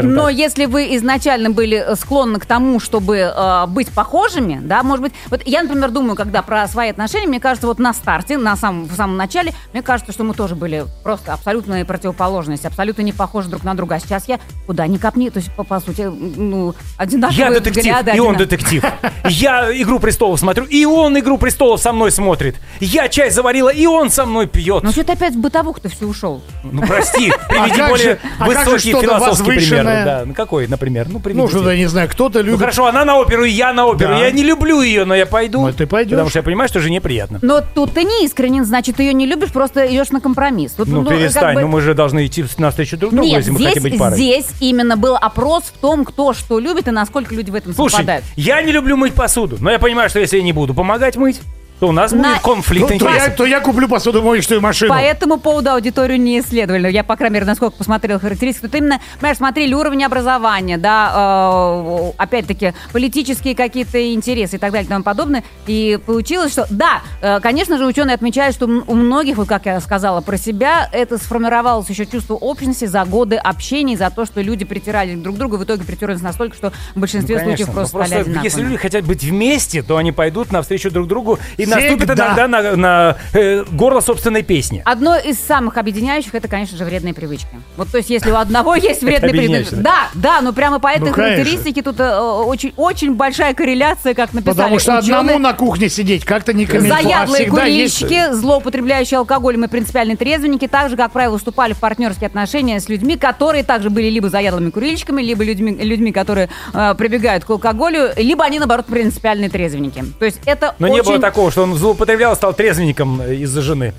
[0.03, 0.35] Но так.
[0.35, 5.13] если вы изначально были э, склонны к тому, чтобы э, быть похожими, да, может быть,
[5.31, 8.85] вот я, например, думаю, когда про свои отношения, мне кажется, вот на старте, на самом,
[8.85, 13.49] в самом начале, мне кажется, что мы тоже были просто абсолютные противоположности, абсолютно не похожи
[13.49, 13.97] друг на друга.
[13.97, 17.85] А сейчас я куда ни копни, то есть, по, по сути, ну, одинаковые Я детектив,
[17.85, 18.17] взгляды.
[18.17, 18.85] и он детектив.
[19.29, 22.57] Я «Игру престолов» смотрю, и он «Игру престолов» со мной смотрит.
[22.81, 24.83] Я чай заварила, и он со мной пьет.
[24.83, 26.43] Ну, что ты опять в бытовуху-то все ушел?
[26.63, 29.84] Ну, прости, приведи как более а высокий что-то философский пример.
[29.85, 30.05] Возвышенное?
[30.21, 31.07] Да, ну, какой, например?
[31.09, 32.61] Ну, Ну, что-то, я не знаю, кто-то Ну любит...
[32.61, 34.15] хорошо, она на оперу, и я на оперу.
[34.15, 34.19] Да.
[34.21, 35.61] Я не люблю ее, но я пойду.
[35.67, 36.13] Ну, ты пойдешь.
[36.13, 37.39] Потому что я понимаю, что жене приятно.
[37.43, 40.75] Но тут ты не искренен, значит, ты ее не любишь, просто идешь на компромисс.
[40.79, 43.51] Вот, Ну, как перестань, бы- ну мы же должны идти навстречу друг другу, Нет, если
[43.51, 44.17] мы здесь, хотим быть парой.
[44.17, 47.93] здесь именно был опрос в том, кто что любит и насколько люди в этом Слушай,
[47.97, 48.25] совпадают.
[48.37, 51.41] я не люблю мыть посуду, но я понимаю, что если я не буду помогать мыть,
[51.85, 53.37] то у нас На- будет конфликт Ну, то, я, интересов.
[53.37, 54.95] то я куплю посудомоечную машину.
[54.95, 56.91] По этому поводу аудиторию не исследовали.
[56.91, 62.13] Я, по крайней мере, насколько посмотрела характеристики, тут именно, понимаешь, смотрели уровень образования, да, э,
[62.17, 65.45] опять-таки, политические какие-то интересы и так далее и тому подобное.
[65.67, 69.67] И получилось, что, да, э, конечно же, ученые отмечают, что м- у многих, вот как
[69.67, 74.41] я сказала про себя, это сформировалось еще чувство общности за годы общения, за то, что
[74.41, 77.75] люди притирали друг к другу, в итоге притерлись настолько, что в большинстве Конечно, случаев но
[77.75, 78.45] просто, стали одинаковыми.
[78.45, 82.27] если люди хотят быть вместе, то они пойдут навстречу друг другу и наступят Всегда.
[82.27, 84.83] иногда на, на, э, горло собственной песни.
[84.85, 87.49] Одно из самых объединяющих это, конечно же, вредные привычки.
[87.77, 89.75] Вот, то есть, если у одного есть вредные привычки.
[89.75, 94.33] Да, да, ну прямо по этой Ну, характеристике тут э, очень, очень большая корреляция, как
[94.33, 95.19] написали Потому что ученые.
[95.21, 100.17] одному на кухне сидеть как-то не комильфо, а Заядлые есть- курильщики, злоупотребляющие алкоголем и принципиальные
[100.17, 104.71] трезвенники также, как правило, вступали в партнерские отношения с людьми, которые также были либо заядлыми
[104.71, 110.05] курильщиками, либо людьми, людьми которые э, прибегают к алкоголю, либо они, наоборот, принципиальные трезвенники.
[110.19, 110.97] То есть это Но очень...
[110.97, 113.95] не было такого, что он злоупотреблял, стал трезвенником из-за жены.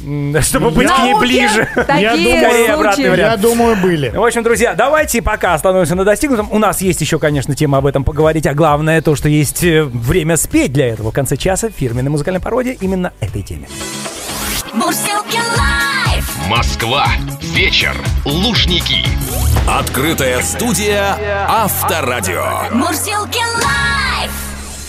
[0.40, 1.68] Чтобы быть к ней ближе.
[1.88, 3.10] Я думаю, Скорее обратный случаи.
[3.10, 3.32] вариант.
[3.32, 4.08] Я думаю, были.
[4.08, 6.48] В общем, друзья, давайте пока остановимся на достигнутом.
[6.50, 9.84] У нас есть еще, конечно, тема об этом поговорить, а главное то, что есть э,
[9.84, 11.12] время спеть для этого.
[11.12, 13.68] В конце часа фирменная музыкальная пародия именно этой теме.
[14.74, 16.36] Мурзилки лайф.
[16.48, 17.06] Москва.
[17.40, 17.94] Вечер.
[18.24, 19.06] Лужники.
[19.68, 21.16] Открытая студия
[21.48, 22.64] Авторадио.
[22.72, 23.89] Мурзилки лайф.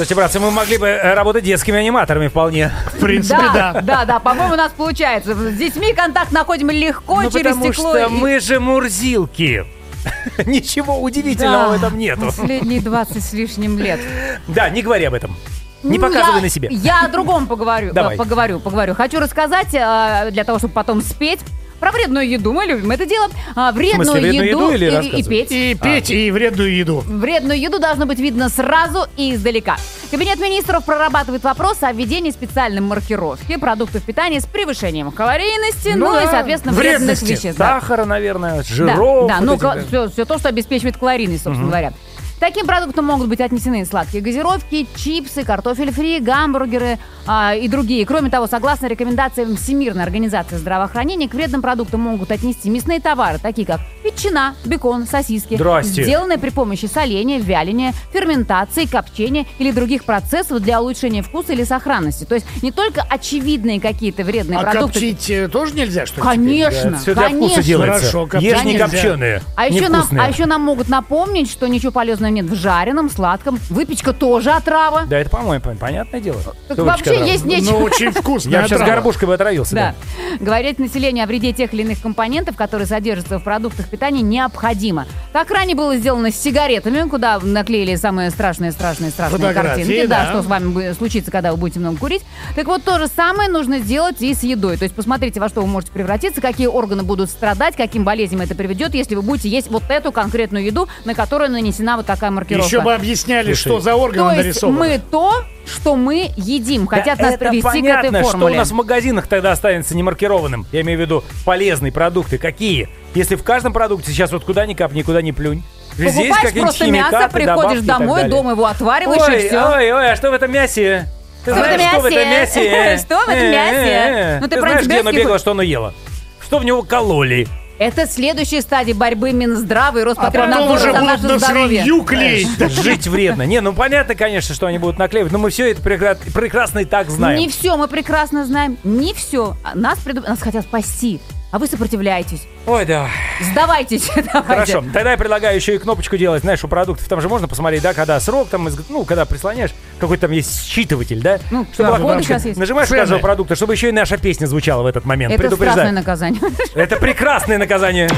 [0.02, 2.72] Слушайте, братцы, мы могли бы э, работать детскими аниматорами вполне.
[2.96, 3.82] В принципе, Да, да.
[3.82, 5.36] да, да, по-моему, у нас получается.
[5.36, 7.90] С детьми контакт находим легко Ну, через потому стекло.
[7.92, 9.64] что и- мы же мурзилки.
[10.48, 12.22] Ничего удивительного Да, в этом нету.
[12.36, 14.00] Последние 20 с лишним лет.
[14.48, 15.36] Да, не говори об этом.
[15.84, 16.70] Не Ну, показывай я- на себе.
[16.72, 17.94] Я о другом поговорю.
[17.94, 18.16] Давай.
[18.16, 18.96] э, Поговорю, поговорю.
[18.96, 21.42] Хочу рассказать, э, для того, чтобы потом спеть,
[21.82, 22.54] про вредную еду.
[22.54, 23.28] Мы любим это дело.
[23.56, 25.52] А, Вредную смысле, вредную еду, еду или и- и, петь.
[25.52, 27.04] И петь, и вредную еду.
[27.06, 29.78] Вредную еду должно быть видно сразу и издалека.
[30.12, 36.20] Кабинет министров прорабатывает вопрос о введении специальной маркировки продуктов питания с превышением калорийности, ну, Ну
[36.20, 37.58] и, да, соответственно, вредных веществ.
[37.58, 37.80] Да.
[37.80, 39.28] Сахара, наверное, жиров.
[39.28, 39.78] да, вот ну, да.
[39.88, 41.94] все, все то, что обеспечивает калорийность, собственно говоря.
[42.42, 48.04] Таким продуктам могут быть отнесены сладкие газировки, чипсы, картофель фри, гамбургеры а, и другие.
[48.04, 53.68] Кроме того, согласно рекомендациям Всемирной организации здравоохранения, к вредным продуктам могут отнести мясные товары, такие
[53.68, 56.04] как ветчина, бекон, сосиски, Здрасте.
[56.04, 62.24] сделанные при помощи соления, вяления, ферментации, копчения или других процессов для улучшения вкуса или сохранности.
[62.24, 64.94] То есть не только очевидные какие-то вредные А продукты.
[64.94, 66.22] коптить э, тоже нельзя, что ли?
[66.24, 67.62] Конечно, Все для вкуса конечно.
[67.62, 68.12] делается.
[68.12, 72.31] Хорошо, Ешь не копченые, А еще, нам, а еще нам могут напомнить, что ничего полезного
[72.32, 73.60] нет в жареном, сладком.
[73.70, 75.04] Выпечка тоже отрава.
[75.06, 76.42] Да, это, по-моему, пон- понятное дело.
[76.68, 77.60] Так вообще выпечка есть отрава?
[77.62, 77.80] нечего.
[77.80, 78.50] Ну, очень вкусно.
[78.50, 79.76] Я сейчас горбушкой бы отравился.
[79.76, 79.96] Да.
[80.40, 85.06] Говорить населению о вреде тех или иных компонентов, которые содержатся в продуктах питания, необходимо.
[85.34, 90.06] Так ранее было сделано с сигаретами, куда наклеили самые страшные, страшные, страшные картинки.
[90.06, 90.30] Да, да.
[90.30, 92.24] что с вами будет случиться, когда вы будете много курить.
[92.56, 94.78] Так вот, то же самое нужно сделать и с едой.
[94.78, 98.56] То есть посмотрите, во что вы можете превратиться, какие органы будут страдать, каким болезням это
[98.56, 102.68] приведет, если вы будете есть вот эту конкретную еду, на которую нанесена вот такая маркировка.
[102.68, 104.80] Еще бы объясняли, Слушай, что за органы То есть нарисованы.
[104.80, 106.86] мы то, что мы едим.
[106.86, 108.54] Хотят Да нас это привести к понятно, этой что формуле.
[108.54, 110.68] у нас в магазинах тогда останется немаркированным.
[110.72, 112.38] Я имею в виду полезные продукты.
[112.38, 112.90] Какие?
[113.16, 115.64] Если в каждом продукте сейчас вот куда ни капни, куда ни плюнь.
[115.98, 119.60] Здесь Покупаешь просто мясо, приходишь домой, дома его отвариваешь ой, и все.
[119.60, 121.08] Ой, ой, а что в этом мясе?
[121.44, 122.98] Ты Что в знаешь, этом что в этом мясе?
[123.06, 124.38] Что в этом мясе?
[124.42, 125.94] Ну, ты знаешь, где оно бегало, что оно ело?
[126.40, 127.48] Что в него кололи?
[127.82, 131.82] Это следующая стадия борьбы Минздрава и А потом Роспотребнадзора уже за будут наше на здоровье.
[131.82, 132.48] свинью клеить.
[132.84, 133.42] Жить вредно.
[133.48, 136.86] Не, ну понятно, конечно, что они будут наклеивать, но мы все это прекра- прекрасно и
[136.86, 137.40] так знаем.
[137.40, 139.56] Не все мы прекрасно знаем, не все.
[139.74, 141.20] Нас, преду- нас хотят спасти,
[141.52, 142.48] а вы сопротивляетесь.
[142.66, 143.10] Ой, да.
[143.42, 144.10] Сдавайтесь.
[144.34, 144.48] давайте.
[144.48, 147.08] Хорошо, тогда я предлагаю еще и кнопочку делать, знаешь, у продуктов.
[147.08, 151.22] Там же можно посмотреть, да, когда срок, там, ну, когда прислоняешь, какой-то там есть считыватель,
[151.22, 151.40] да?
[151.52, 152.58] Ну, Чтобы да, сейчас есть.
[152.58, 153.02] Нажимаешь Цены.
[153.02, 155.34] каждого продукта, чтобы еще и наша песня звучала в этот момент.
[155.34, 155.94] Это страшное Предупреждаю.
[155.94, 156.42] наказание.
[156.76, 158.10] Это прекрасное наказание.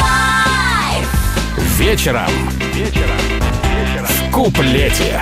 [0.00, 1.78] Live.
[1.78, 2.30] Вечером.
[2.72, 3.16] Вечером.
[4.04, 5.20] В куплете.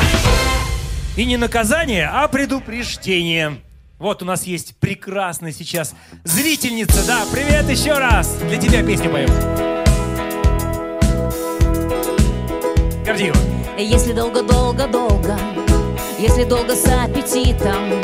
[1.17, 3.59] И не наказание, а предупреждение.
[3.99, 7.07] Вот у нас есть прекрасная сейчас зрительница.
[7.07, 8.37] Да, привет еще раз.
[8.49, 9.31] Для тебя песню поем.
[13.05, 13.37] Гордеева.
[13.79, 15.39] Если долго-долго-долго,
[16.19, 18.01] если долго с аппетитом,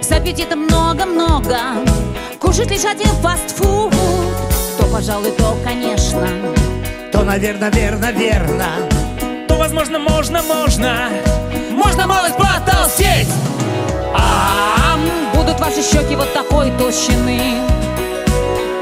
[0.00, 1.58] с аппетитом много-много,
[2.40, 3.92] кушать лишь один фастфуд,
[4.78, 6.28] то, пожалуй, то, конечно,
[7.12, 8.66] То, наверное, верно, верно.
[9.48, 11.10] То, возможно, можно, можно.
[11.70, 13.28] Можно малость потолстеть.
[14.14, 14.83] будут
[15.64, 17.40] ваши щеки вот такой толщины.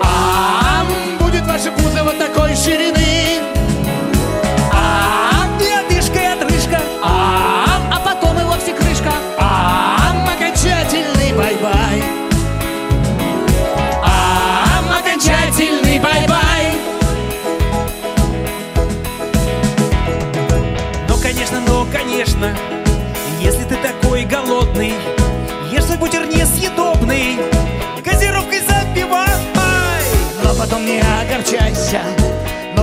[0.03, 0.85] А
[1.21, 3.62] будет ваше пузо вот такой ширины.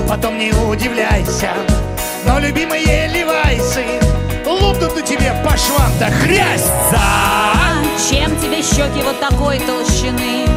[0.09, 1.51] Потом не удивляйся.
[2.25, 3.85] Но любимые левайсы
[4.45, 6.65] лопнут на тебе по швам, да хрясь!
[8.09, 10.47] Чем тебе щеки вот такой толщины?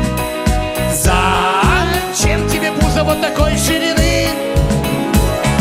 [0.94, 4.28] Зачем тебе пузо вот такой ширины?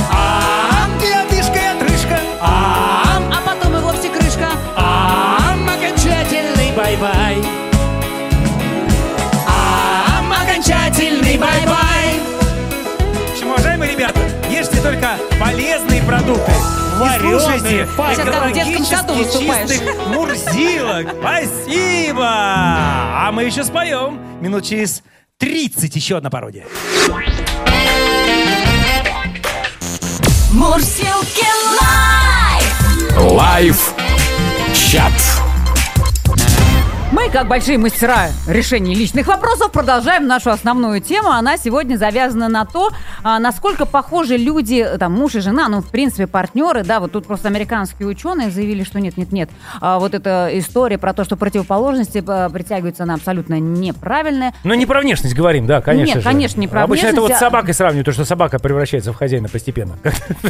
[0.09, 2.17] А, и одышка, и отрыжка.
[2.39, 4.47] А, А потом и вовсе крышка.
[4.77, 7.60] а, окончательный бай-бай.
[14.81, 16.51] Только полезные продукты.
[16.97, 21.15] Вареные, экологически чистых мурзилок.
[21.19, 22.27] Спасибо!
[22.27, 24.19] А мы еще споем.
[24.41, 25.03] Минут через
[25.37, 26.65] 30 еще одна пародия.
[30.51, 31.45] Мурзилки
[31.81, 33.17] Live!
[33.17, 33.93] Live
[34.75, 35.40] чат.
[37.11, 41.31] Мы, как большие мастера решения личных вопросов, продолжаем нашу основную тему.
[41.31, 45.89] Она сегодня завязана на то, а, насколько похожи люди, там, муж и жена, ну, в
[45.89, 49.49] принципе, партнеры, да, вот тут просто американские ученые заявили, что нет-нет-нет,
[49.81, 54.53] а, вот эта история про то, что противоположности а, притягиваются, она абсолютно неправильная.
[54.63, 56.23] Ну, не про внешность говорим, да, конечно Нет, же.
[56.23, 59.17] конечно, не про Обычно это вот внешность, с собакой сравнивают, то, что собака превращается в
[59.17, 59.97] хозяина постепенно.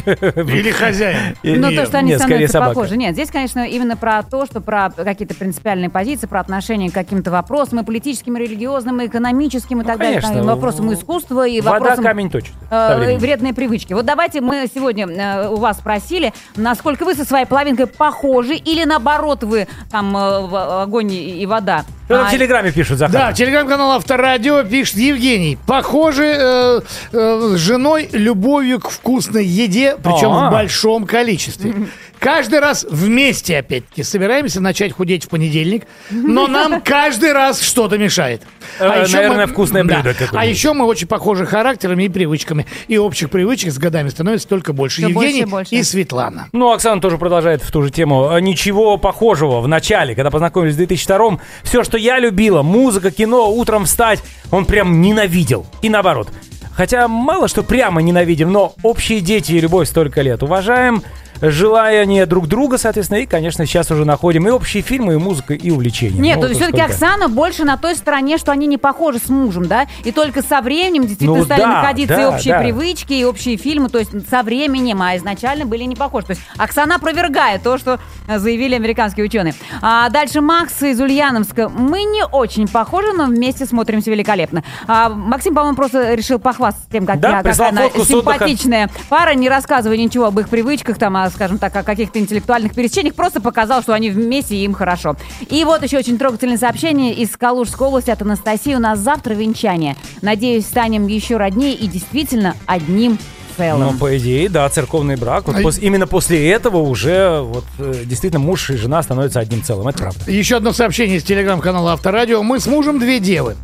[0.06, 1.36] Или хозяин.
[1.42, 2.96] Ну, то, что они становятся похожи.
[2.96, 7.30] Нет, здесь, конечно, именно про то, что про какие-то принципиальные позиции, про отношение к каким-то
[7.30, 10.40] вопросам, и политическим, и религиозным, и экономическим, и так далее, конечно.
[10.40, 12.04] там, и вопросам искусства, и Вода вопросам...
[12.04, 12.52] камень точит.
[12.70, 13.92] э, вредные привычки.
[13.94, 18.84] Вот давайте мы сегодня э, у вас спросили, насколько вы со своей половинкой похожи, или
[18.84, 21.84] наоборот вы там э, в- огонь и вода.
[22.04, 23.12] Что там А, в Телеграме пишут, Захар?
[23.12, 25.56] Да, телеграм-канал Авторадио пишет Евгений.
[25.66, 26.80] Похоже, э,
[27.12, 30.48] э, с женой любовью к вкусной еде, причем А.
[30.48, 31.74] в большом количестве.
[32.22, 38.42] Каждый раз вместе, опять-таки, собираемся начать худеть в понедельник, но нам каждый раз что-то мешает.
[38.78, 40.12] Э, наверное, вкусное блюдо Да.
[40.12, 40.38] какое-нибудь.
[40.38, 42.64] А еще мы очень похожи характерами и привычками.
[42.86, 45.02] И общих привычек с годами становится только больше.
[45.02, 45.74] Больше Евгений и больше.
[45.74, 46.46] и Светлана.
[46.52, 48.28] Ну, Оксана тоже продолжает в ту же тему.
[48.28, 51.40] А, Ничего похожего в начале, когда познакомились в 2002-м.
[51.64, 54.20] Все, что я любила, музыка, кино, утром встать,
[54.52, 55.66] он прям ненавидел.
[55.82, 56.28] И наоборот.
[56.74, 60.42] Хотя мало что прямо ненавидим, но общие дети и любовь столько лет.
[60.44, 61.02] Уважаем
[61.42, 65.70] желания друг друга, соответственно, и, конечно, сейчас уже находим и общие фильмы, и музыка, и
[65.70, 66.20] увлечения.
[66.20, 66.92] Нет, Ну, вот все-таки сколько.
[66.92, 69.86] Оксана больше на той стороне, что они не похожи с мужем, да?
[70.04, 72.60] И только со временем действительно Ну стали да, находиться и да, общие да.
[72.60, 76.26] привычки, и общие фильмы, то есть со временем, а изначально были не похожи.
[76.26, 79.54] То есть Оксана опровергает то, что заявили американские ученые.
[79.80, 81.68] А дальше Макс из Ульяновска.
[81.68, 84.62] Мы не очень похожи, но вместе смотримся великолепно.
[84.86, 89.48] А Максим, по-моему, просто решил похвастаться тем, как Да, я, какая она симпатичная пара, не
[89.48, 93.82] рассказывая ничего об их привычках, там, а, скажем так, о каких-то интеллектуальных пересечениях, просто показал,
[93.82, 95.16] что они вместе и им хорошо.
[95.48, 98.74] И вот еще очень трогательное сообщение из Калужской области от Анастасии.
[98.74, 99.96] У нас завтра венчание.
[100.22, 103.18] Надеюсь, станем еще роднее и действительно одним
[103.56, 103.92] целым.
[103.92, 105.46] Ну, по идее, да, церковный брак.
[105.46, 109.62] Вот А пос- именно после этого уже вот э, действительно муж и жена становятся одним
[109.62, 109.88] целым.
[109.88, 110.30] Это правда.
[110.30, 112.42] Еще одно сообщение из телеграм-канала Авторадио.
[112.42, 113.56] Мы с мужем две девы.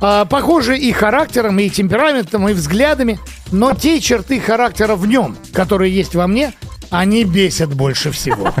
[0.00, 3.18] А, похожи и характером, и темпераментом, и взглядами,
[3.52, 6.52] но те черты характера в нем, которые есть во мне,
[6.90, 8.52] они бесят больше всего.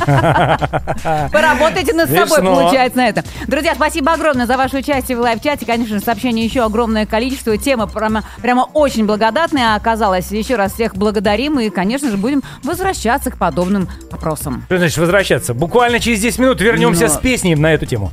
[1.32, 3.24] Поработайте над собой, получается, на это.
[3.46, 5.64] Друзья, спасибо огромное за ваше участие в лайв-чате.
[5.66, 7.56] Конечно же, сообщений еще огромное количество.
[7.56, 10.30] Тема прямо, прямо очень благодатная оказалась.
[10.30, 14.62] Еще раз всех благодарим и, конечно же, будем возвращаться к подобным вопросам.
[14.66, 15.54] Что значит возвращаться?
[15.54, 18.12] Буквально через 10 минут вернемся Но- с песней на эту тему.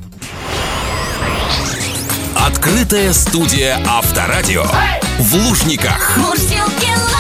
[2.36, 4.66] Открытая студия Авторадио.
[5.20, 6.18] В Лужниках.
[6.18, 7.15] Мурзилки Live!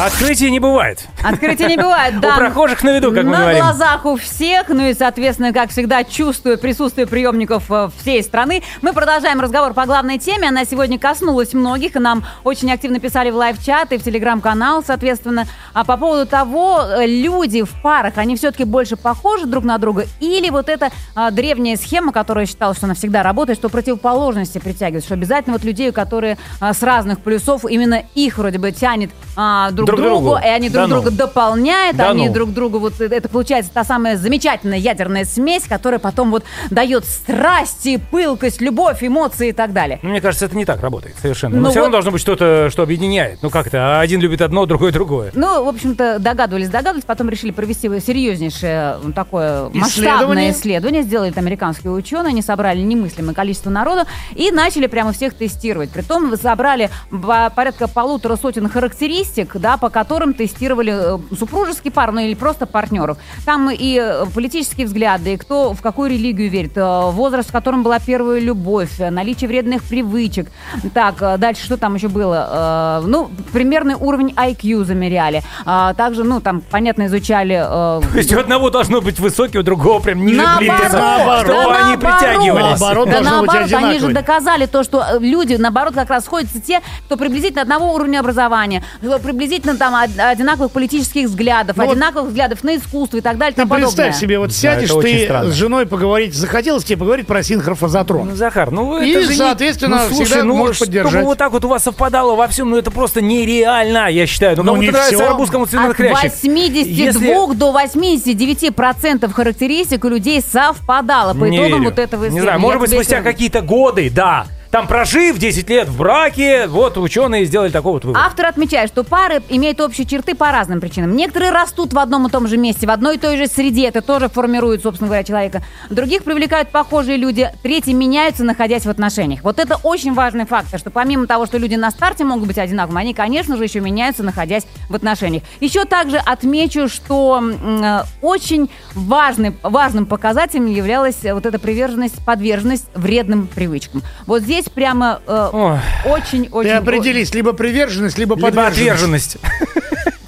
[0.00, 1.06] Открытия не бывает.
[1.22, 2.34] Открытия не бывает, да.
[2.34, 3.62] У прохожих на виду, как мы На говорим.
[3.64, 8.94] глазах у всех, ну и, соответственно, как всегда, чувствуя присутствие приемников э, всей страны, мы
[8.94, 10.48] продолжаем разговор по главной теме.
[10.48, 14.82] Она сегодня коснулась многих, и нам очень активно писали в live- чат и в телеграм-канал,
[14.86, 19.76] соответственно, а по поводу того, э, люди в парах, они все-таки больше похожи друг на
[19.76, 24.58] друга, или вот эта а, древняя схема, которая считала, что она всегда работает, что противоположности
[24.58, 29.10] притягивают, что обязательно вот людей, которые а, с разных плюсов, именно их вроде бы тянет
[29.36, 30.38] а, друг, Друг другу, другу.
[30.44, 30.94] и они друг Да ну.
[31.02, 32.34] друга дополняют, Да они ну.
[32.34, 38.00] друг другу вот это получается та самая замечательная ядерная смесь, которая потом вот дает страсти,
[38.10, 39.98] пылкость, любовь, эмоции и так далее.
[40.02, 41.56] Ну, мне кажется, это не так работает совершенно.
[41.56, 43.38] Ну Но все вот- равно должно быть что-то, что объединяет.
[43.42, 45.30] Ну как-то один любит одно, другой другое.
[45.34, 49.80] Ну, в общем-то, догадывались, догадывались, потом решили провести серьезнейшее такое Исследование?
[49.80, 51.02] масштабное исследование.
[51.02, 54.02] Сделали это американские ученые, они собрали немыслимое количество народу
[54.34, 55.90] и начали прямо всех тестировать.
[55.90, 62.20] Притом собрали по- порядка полутора сотен характеристик, да, по которым тестировали э, супружеские пары, ну
[62.20, 63.18] или просто партнеров.
[63.44, 67.82] Там и э, политические взгляды, и кто в какую религию верит, э, возраст, в котором
[67.82, 70.50] была первая любовь, наличие вредных привычек.
[70.94, 73.02] Так, дальше что там еще было?
[73.06, 75.42] Ну, примерный уровень IQ замеряли.
[75.64, 77.54] А Также, ну, там, понятно, изучали...
[77.54, 81.46] То есть у одного должно быть высокий, у другого прям ниже Наоборот, плинтуса, наоборот.
[81.46, 82.18] чтобы да они наоборот.
[82.18, 82.80] притягивались.
[82.80, 87.16] Наоборот, да наоборот, они же доказали то, что люди, наоборот, как раз сходятся те, кто
[87.16, 89.18] приблизительно одного уровня образования, кто
[89.60, 93.52] приблизительно там од- одинаковых политических взглядов, Ну вот- одинаковых взглядов на искусство и так далее
[93.52, 93.86] и Ты подобное.
[93.86, 95.50] представь себе, вот сядешь очень ты странно.
[95.50, 98.28] с женой поговорить, захотелось тебе поговорить про синхрофазотрон.
[98.30, 101.24] Ну, Захар, ну И, это же не- соответственно, ну, слушай, всегда ну, можешь чтобы поддержать.
[101.24, 104.56] вот так вот у вас совпадало во всем, ну это просто нереально, я считаю.
[104.56, 105.30] Ну, Ну, кому-то не нравится всё.
[105.30, 106.22] арбуз, кому-то От хрящик.
[106.32, 111.90] 82 Если- до 89 процентов характеристик у людей совпадало по Не итогам верю.
[111.90, 112.42] вот этого Не исследования.
[112.42, 114.46] знаю, Я может быть, спустя какие-то годы, да.
[114.70, 118.22] Там прожив 10 лет в браке, вот ученые сделали такой вот вывод.
[118.24, 121.16] Автор отмечает, что пары имеют общие черты по разным причинам.
[121.16, 123.88] Некоторые растут в одном и том же месте, в одной и той же среде.
[123.88, 125.62] Это тоже формирует, собственно говоря, человека.
[125.90, 127.50] Других привлекают похожие люди.
[127.64, 129.42] Третьи меняются, находясь в отношениях.
[129.42, 133.00] Вот это очень важный фактор, что помимо того, что люди на старте могут быть одинаковыми,
[133.00, 135.42] они, конечно же, еще меняются, находясь в отношениях.
[135.58, 143.48] Еще также отмечу, что э, очень важный, важным показателем являлась вот эта приверженность, подверженность вредным
[143.48, 144.02] привычкам.
[144.26, 145.78] Вот здесь прямо Ой.
[146.04, 146.70] очень-очень...
[146.70, 149.38] Ты определись, либо приверженность, либо Либо подверженность.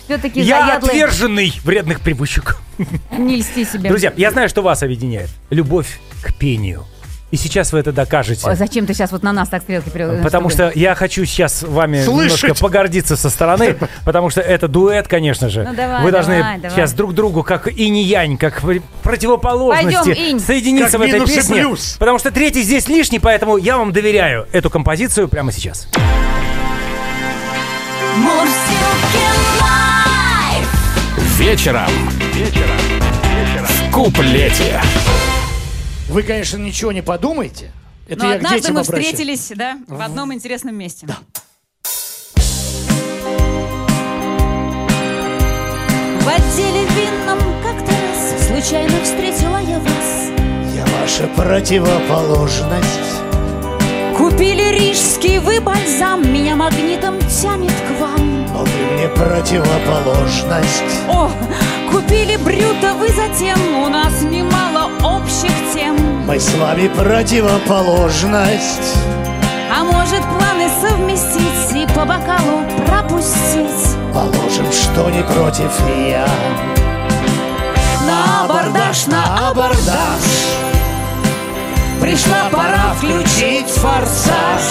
[0.05, 0.91] Все-таки Я заядлый.
[0.91, 2.59] отверженный вредных привычек.
[3.17, 3.89] Не льсти себе.
[3.89, 5.29] Друзья, я знаю, что вас объединяет.
[5.51, 6.85] Любовь к пению.
[7.33, 8.47] И сейчас вы это докажете.
[8.47, 10.23] Ой, зачем ты сейчас вот на нас так стрелки переводишь?
[10.23, 12.43] Потому что я хочу сейчас вами Слышать.
[12.43, 15.65] немножко погордиться со стороны, потому что это дуэт, конечно же.
[15.65, 16.71] Ну, давай, Вы должны давай, давай.
[16.77, 20.41] сейчас друг другу, как и янь, как пр- противоположности, Пойдем, инь.
[20.41, 21.57] соединиться Как в этой песне.
[21.63, 21.97] плюс.
[21.99, 25.89] Потому что третий здесь лишний, поэтому я вам доверяю эту композицию прямо сейчас.
[29.61, 31.39] Live.
[31.39, 31.89] Вечером.
[32.35, 32.77] Вечером.
[33.65, 34.81] В куплете.
[36.13, 37.73] Вы, конечно, ничего не подумайте.
[38.07, 39.07] Это Но я к однажды детям мы обращаюсь.
[39.07, 41.07] встретились, да, в одном интересном месте.
[46.21, 50.31] В отделе винном как-то раз случайно встретила я вас.
[50.77, 52.89] Я ваша противоположность.
[54.19, 58.47] Купили рижский вы бальзам, меня магнитом тянет к вам.
[58.53, 60.83] Но ты мне противоположность.
[61.09, 61.31] О,
[61.93, 65.97] купили брюта вы затем, у нас немало общих тем.
[66.27, 68.97] Мы с вами противоположность.
[69.71, 73.97] А может планы совместить и по бокалу пропустить?
[74.13, 75.71] Положим, что не против
[76.09, 76.27] я.
[78.07, 80.23] На абордаж, на абордаж
[82.01, 84.63] Пришла пора включить форсаж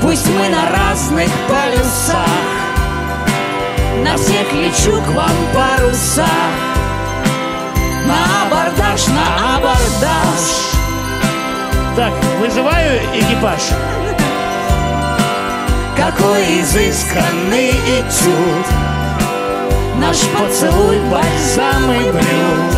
[0.00, 2.59] Пусть мы на разных полюсах
[4.04, 6.28] На всех лечу к вам паруса.
[8.06, 10.42] На абордаж, на абордаж.
[11.96, 13.60] Так, вызываю экипаж.
[15.96, 18.66] Какой изысканный этюд.
[19.98, 22.76] Наш поцелуй бальзам и блюд.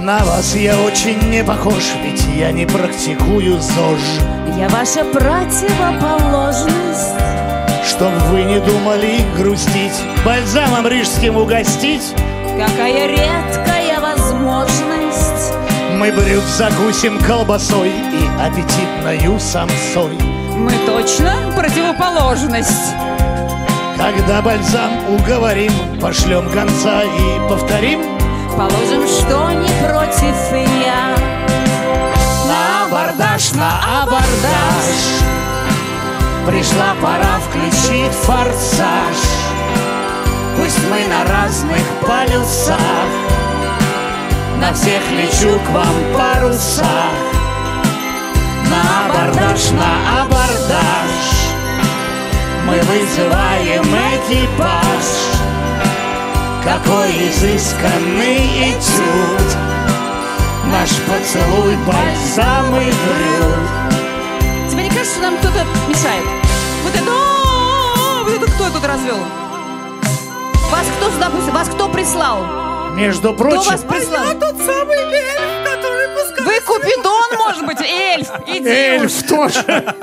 [0.00, 4.20] На вас я очень не похож, ведь я не практикую ЗОЖ.
[4.58, 7.14] Я ваша противоположность
[7.94, 12.12] Чтоб вы не думали грустить, бальзамом рижским угостить.
[12.58, 15.54] Какая редкая возможность
[15.96, 20.18] Мы брюк закусим колбасой и аппетитною самсой.
[20.56, 22.94] Мы точно противоположность.
[23.96, 28.00] Когда бальзам уговорим, пошлем конца и повторим.
[28.56, 31.16] Положим, что не против и я
[32.48, 35.43] На абордаж, на абордаж
[36.46, 39.16] Пришла пора включить форсаж.
[40.58, 42.78] Пусть мы на разных полюсах.
[44.60, 46.86] На всех лечу к вам парусах
[48.70, 51.14] На абордаж, на абордаж.
[52.66, 53.84] Мы вызываем
[54.14, 55.06] экипаж.
[56.62, 59.56] Какой изысканный этюд.
[60.70, 63.83] Наш поцелуй бальзам и брюд
[64.74, 66.24] Тебе не кажется, что нам кто-то мешает?
[66.82, 67.04] Вот это...
[67.10, 69.16] «О, Вот это кто тут развел?
[70.70, 71.30] Вас кто сюда?
[71.52, 72.38] Вас кто прислал?
[72.94, 74.24] Между Кто прочим, вас прислал?
[74.34, 75.63] тот самый который
[76.44, 78.28] Вы Купидон, может быть, эльф.
[78.46, 79.28] Иди эльф уж.
[79.28, 79.94] тоже.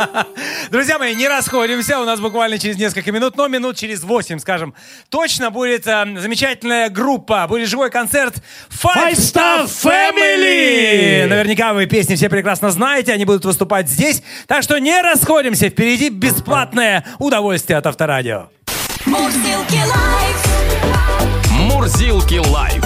[0.71, 1.99] Друзья мои, не расходимся.
[1.99, 4.73] У нас буквально через несколько минут, но минут через 8, скажем,
[5.09, 7.45] точно будет э, замечательная группа.
[7.47, 8.35] Будет живой концерт
[8.69, 11.27] Five Five Star Family.
[11.27, 14.23] Наверняка вы песни все прекрасно знаете, они будут выступать здесь.
[14.47, 18.49] Так что не расходимся, впереди бесплатное удовольствие от Авторадио.
[21.51, 22.80] Мурзилки лайф.